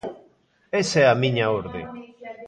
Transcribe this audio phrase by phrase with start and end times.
[0.81, 1.81] Esa é a miña orde.